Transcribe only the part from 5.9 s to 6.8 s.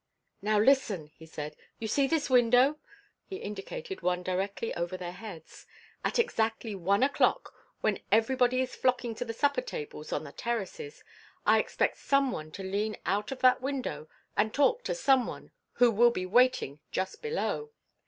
"At exactly